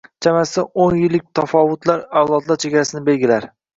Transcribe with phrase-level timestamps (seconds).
[0.25, 3.47] Chamasi, o‘n yillik tafovutlar avlodlar chegarasini belgilar